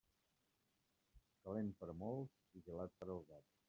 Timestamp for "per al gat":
3.01-3.59